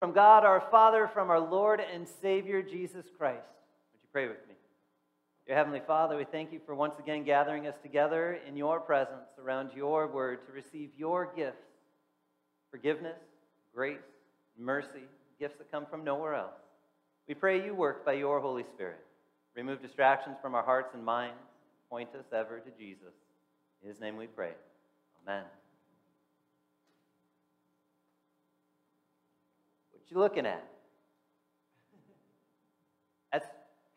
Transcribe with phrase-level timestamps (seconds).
[0.00, 3.44] From God our Father, from our Lord and Savior Jesus Christ.
[3.92, 4.54] Would you pray with me?
[5.46, 9.28] Dear Heavenly Father, we thank you for once again gathering us together in your presence
[9.38, 11.66] around your word to receive your gifts
[12.70, 13.18] forgiveness,
[13.74, 13.98] grace,
[14.58, 15.02] mercy,
[15.38, 16.54] gifts that come from nowhere else.
[17.28, 19.00] We pray you work by your Holy Spirit.
[19.54, 21.36] Remove distractions from our hearts and minds.
[21.90, 23.12] Point us ever to Jesus.
[23.82, 24.52] In his name we pray.
[25.26, 25.42] Amen.
[30.10, 30.64] You looking at?
[33.32, 33.46] That's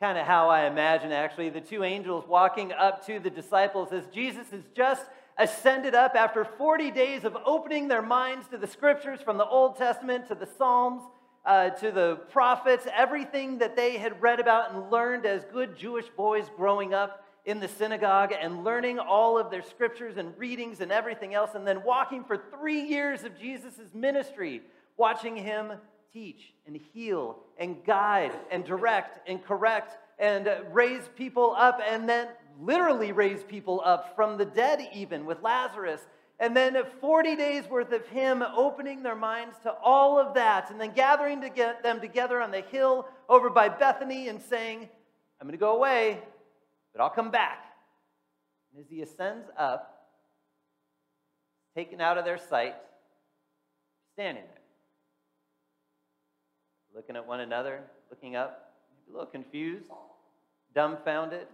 [0.00, 4.06] kind of how I imagine actually the two angels walking up to the disciples as
[4.08, 5.04] Jesus has just
[5.38, 9.76] ascended up after 40 days of opening their minds to the scriptures from the Old
[9.76, 11.02] Testament to the Psalms
[11.44, 16.08] uh, to the prophets, everything that they had read about and learned as good Jewish
[16.16, 20.92] boys growing up in the synagogue and learning all of their scriptures and readings and
[20.92, 24.62] everything else, and then walking for three years of Jesus' ministry,
[24.96, 25.72] watching him
[26.12, 32.08] teach and heal and guide and direct and correct and uh, raise people up and
[32.08, 32.28] then
[32.60, 36.00] literally raise people up from the dead, even with Lazarus
[36.42, 40.80] and then 40 days worth of him opening their minds to all of that, and
[40.80, 44.88] then gathering to get them together on the hill over by Bethany and saying,
[45.40, 46.20] I'm going to go away,
[46.92, 47.64] but I'll come back.
[48.72, 50.08] And as he ascends up,
[51.76, 52.74] taken out of their sight,
[54.14, 54.61] standing there,
[56.94, 58.74] looking at one another, looking up,
[59.08, 59.84] a little confused,
[60.74, 61.46] dumbfounded.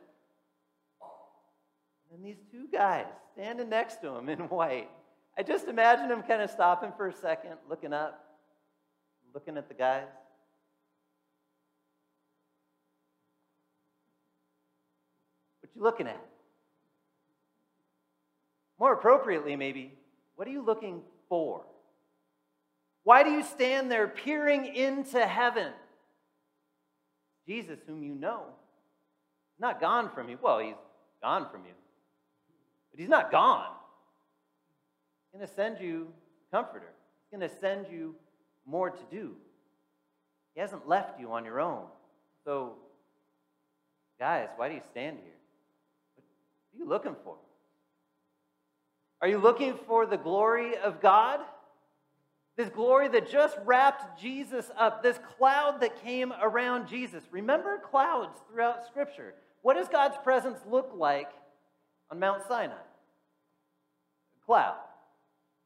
[2.12, 4.88] And these two guys standing next to him in white.
[5.36, 8.24] I just imagine him kind of stopping for a second, looking up,
[9.34, 10.06] looking at the guys.
[15.60, 16.20] What you looking at?
[18.80, 19.92] More appropriately, maybe,
[20.36, 21.64] what are you looking for?
[23.08, 25.72] Why do you stand there peering into heaven?
[27.46, 28.42] Jesus, whom you know,
[29.58, 30.38] not gone from you.
[30.42, 30.74] Well, he's
[31.22, 31.72] gone from you.
[32.90, 33.70] But he's not gone.
[35.32, 36.08] He's going to send you
[36.52, 36.90] comforter.
[37.30, 38.14] He's going to send you
[38.66, 39.36] more to do.
[40.54, 41.84] He hasn't left you on your own.
[42.44, 42.74] So,
[44.20, 45.32] guys, why do you stand here?
[46.72, 47.36] What are you looking for?
[49.22, 51.40] Are you looking for the glory of God?
[52.58, 57.24] This glory that just wrapped Jesus up, this cloud that came around Jesus.
[57.30, 59.32] Remember clouds throughout Scripture.
[59.62, 61.30] What does God's presence look like
[62.10, 62.74] on Mount Sinai?
[64.48, 64.76] cloud.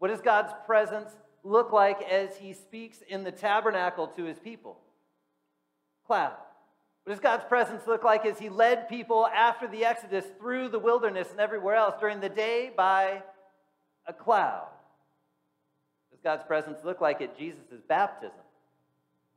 [0.00, 1.08] What does God's presence
[1.44, 4.76] look like as he speaks in the tabernacle to his people?
[6.04, 6.34] Cloud.
[7.04, 10.80] What does God's presence look like as he led people after the Exodus through the
[10.80, 13.22] wilderness and everywhere else during the day by
[14.04, 14.66] a cloud?
[16.22, 18.38] God's presence look like at Jesus' baptism?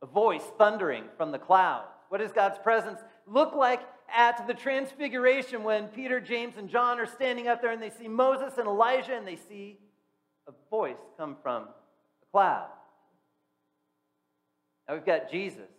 [0.02, 1.88] A voice thundering from the clouds.
[2.10, 3.82] What does God's presence look like
[4.14, 8.08] at the transfiguration when Peter, James, and John are standing up there and they see
[8.08, 9.80] Moses and Elijah and they see
[10.48, 12.68] a voice come from a cloud.
[14.88, 15.70] Now we've got Jesus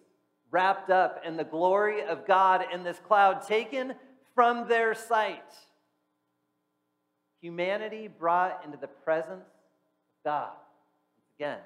[0.50, 3.94] wrapped up in the glory of God in this cloud taken
[4.34, 5.42] from their sight.
[7.40, 10.52] Humanity brought into the presence of God.
[11.38, 11.58] Again,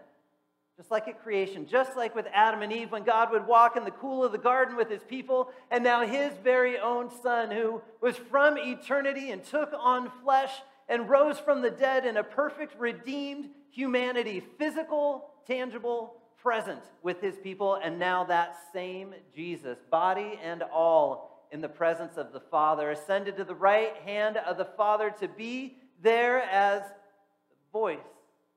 [0.77, 3.85] just like at creation, just like with Adam and Eve when God would walk in
[3.85, 7.83] the cool of the garden with his people, and now his very own son, who
[8.01, 10.53] was from eternity and took on flesh
[10.89, 17.37] and rose from the dead in a perfect, redeemed humanity, physical, tangible, present with his
[17.37, 22.91] people, and now that same Jesus, body and all, in the presence of the Father,
[22.91, 27.99] ascended to the right hand of the Father to be there as the voice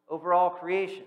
[0.09, 1.03] over all creation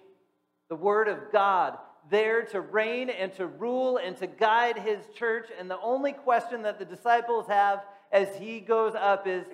[0.69, 1.79] the Word of God,
[2.11, 5.49] there to reign and to rule and to guide His church.
[5.59, 9.45] And the only question that the disciples have as He goes up is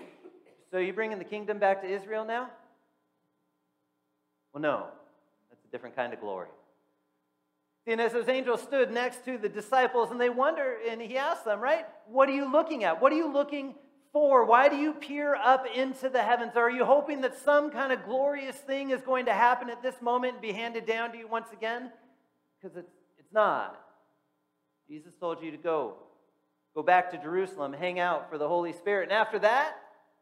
[0.71, 2.49] So you bringing the kingdom back to Israel now?
[4.53, 4.87] Well, no.
[5.51, 6.49] That's a different kind of glory.
[7.87, 11.45] And as those angels stood next to the disciples, and they wonder, and he asked
[11.45, 11.85] them, right?
[12.07, 13.03] What are you looking at?
[13.03, 13.75] What are you looking
[14.13, 14.45] for?
[14.45, 16.53] Why do you peer up into the heavens?
[16.57, 20.01] Are you hoping that some kind of glorious thing is going to happen at this
[20.01, 21.91] moment and be handed down to you once again?
[22.61, 23.81] Because it's, it's not.
[24.89, 25.95] Jesus told you to go.
[26.75, 29.05] Go back to Jerusalem, hang out for the Holy Spirit.
[29.05, 29.75] And after that,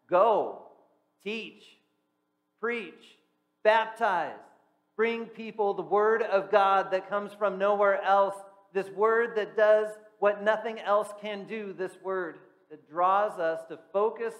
[0.08, 0.62] go,
[1.22, 1.64] teach,
[2.60, 3.18] preach,
[3.62, 4.38] baptize,
[4.96, 8.34] bring people the word of God that comes from nowhere else.
[8.72, 9.88] This word that does
[10.18, 12.38] what nothing else can do, this word
[12.70, 14.34] that draws us to focus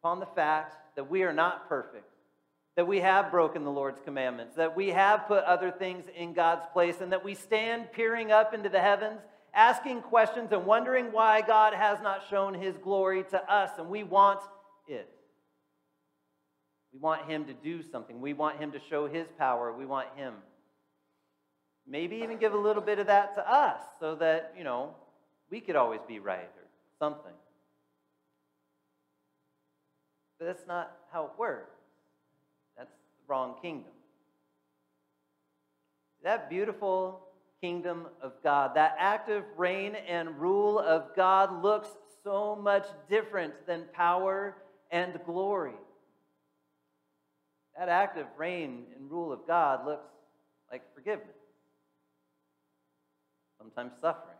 [0.00, 2.08] upon the fact that we are not perfect,
[2.76, 6.64] that we have broken the Lord's commandments, that we have put other things in God's
[6.72, 9.20] place, and that we stand peering up into the heavens,
[9.52, 14.04] asking questions and wondering why God has not shown his glory to us, and we
[14.04, 14.40] want
[14.86, 15.08] it.
[16.92, 18.20] We want him to do something.
[18.20, 19.72] We want him to show his power.
[19.72, 20.34] We want him.
[21.86, 24.94] Maybe even give a little bit of that to us so that, you know,
[25.50, 26.68] we could always be right or
[26.98, 27.32] something.
[30.38, 31.76] But that's not how it works.
[32.76, 33.92] That's the wrong kingdom.
[36.22, 37.20] That beautiful
[37.60, 41.88] kingdom of God, that active reign and rule of God looks
[42.22, 44.56] so much different than power
[44.90, 45.74] and glory.
[47.76, 50.08] That active reign and rule of God looks
[50.70, 51.36] like forgiveness,
[53.58, 54.36] sometimes suffering.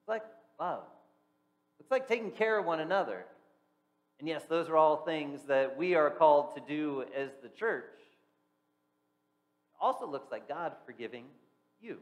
[0.00, 0.22] It's like
[0.60, 0.84] love.
[1.80, 3.24] It's like taking care of one another.
[4.18, 7.84] And yes, those are all things that we are called to do as the church.
[9.72, 11.26] It also looks like God forgiving
[11.80, 11.98] you.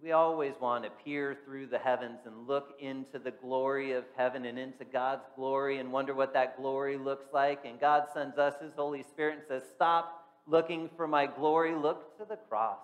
[0.00, 4.44] We always want to peer through the heavens and look into the glory of heaven
[4.44, 7.64] and into God's glory and wonder what that glory looks like.
[7.64, 12.16] And God sends us His Holy Spirit and says, Stop looking for my glory, look
[12.18, 12.78] to the cross.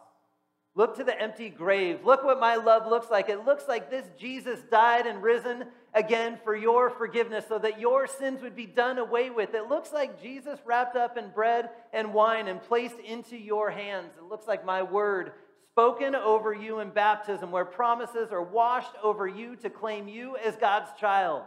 [0.75, 2.01] Look to the empty grave.
[2.05, 3.29] Look what my love looks like.
[3.29, 8.07] It looks like this Jesus died and risen again for your forgiveness so that your
[8.07, 9.55] sins would be done away with.
[9.55, 14.11] It looks like Jesus wrapped up in bread and wine and placed into your hands.
[14.19, 15.33] It looks like my word
[15.71, 20.57] spoken over you in baptism, where promises are washed over you to claim you as
[20.57, 21.43] God's child.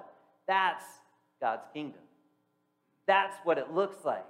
[0.47, 0.83] That's
[1.39, 2.01] God's kingdom.
[3.05, 4.25] That's what it looks like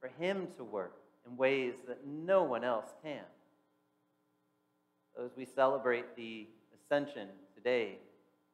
[0.00, 0.96] for Him to work
[1.26, 3.24] in ways that no one else can.
[5.16, 7.98] So as we celebrate the ascension today,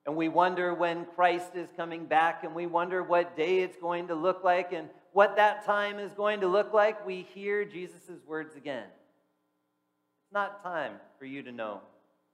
[0.07, 4.07] and we wonder when Christ is coming back, and we wonder what day it's going
[4.09, 8.25] to look like, and what that time is going to look like, we hear Jesus'
[8.27, 8.85] words again.
[8.85, 11.81] It's not time for you to know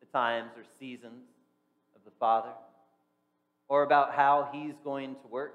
[0.00, 1.24] the times or seasons
[1.96, 2.50] of the Father
[3.69, 5.54] or about how He's going to work.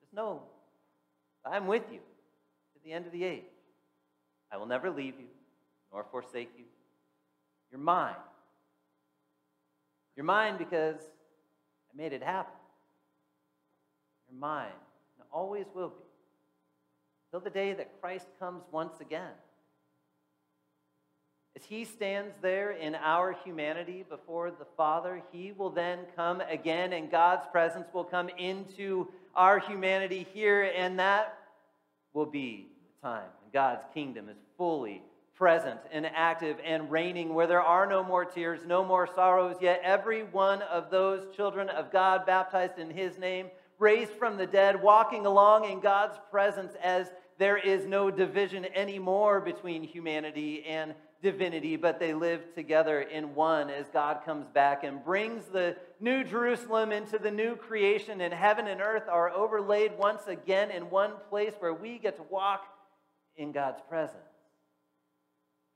[0.00, 0.42] Just know
[1.44, 3.42] I'm with you to the end of the age.
[4.50, 5.26] I will never leave you
[5.92, 6.64] nor forsake you.
[7.70, 8.14] You're mine.
[10.18, 12.52] You're mine because I made it happen.
[14.28, 14.66] You're mine
[15.16, 16.02] and always will be
[17.30, 19.30] Till the day that Christ comes once again.
[21.54, 26.94] As he stands there in our humanity before the Father, he will then come again,
[26.94, 29.06] and God's presence will come into
[29.36, 31.38] our humanity here, and that
[32.12, 32.66] will be
[33.02, 35.02] the time when God's kingdom is fully
[35.38, 39.80] present and active and reigning, where there are no more tears, no more sorrows, yet
[39.84, 43.46] every one of those children of God baptized in his name,
[43.78, 49.40] raised from the dead, walking along in God's presence as there is no division anymore
[49.40, 50.92] between humanity and
[51.22, 56.24] divinity, but they live together in one as God comes back and brings the new
[56.24, 61.12] Jerusalem into the new creation, and heaven and earth are overlaid once again in one
[61.30, 62.64] place where we get to walk
[63.36, 64.27] in God's presence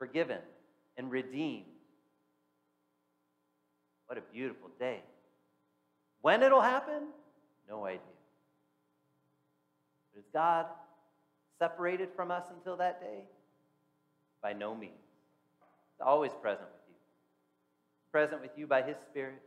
[0.03, 0.39] forgiven,
[0.99, 1.63] and redeemed.
[4.07, 5.01] What a beautiful day.
[6.23, 7.05] When it'll happen,
[7.69, 8.01] no idea.
[10.13, 10.67] But is God
[11.61, 13.29] separated from us until that day?
[14.43, 14.93] By no means.
[15.93, 16.97] He's always present with you.
[18.11, 19.41] Present with you by His Spirit.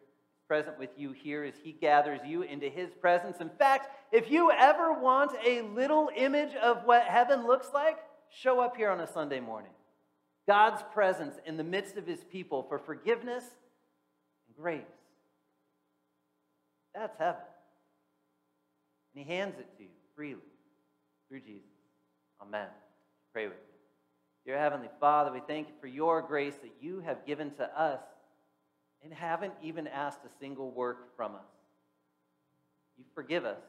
[0.47, 3.41] present with you here as He gathers you into His presence.
[3.41, 7.97] In fact, if you ever want a little image of what heaven looks like,
[8.29, 9.71] show up here on a Sunday morning.
[10.47, 13.43] God's presence in the midst of his people for forgiveness
[14.47, 14.81] and grace.
[16.93, 17.41] That's heaven.
[19.15, 20.41] And he hands it to you freely
[21.27, 21.69] through Jesus.
[22.41, 22.67] Amen.
[23.33, 23.75] Pray with me.
[24.45, 28.01] Dear Heavenly Father, we thank you for your grace that you have given to us
[29.03, 31.41] and haven't even asked a single work from us.
[32.97, 33.59] You forgive us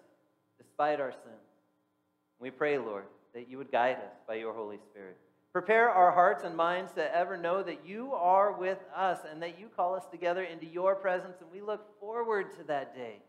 [0.59, 1.47] despite our sins.
[2.39, 3.05] We pray, Lord,
[3.35, 5.17] that you would guide us by your Holy Spirit.
[5.57, 9.59] Prepare our hearts and minds to ever know that you are with us and that
[9.59, 13.23] you call us together into your presence, and we look forward to that day.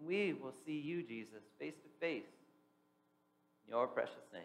[0.00, 2.30] We will see you, Jesus, face to face.
[3.66, 4.42] In your precious name.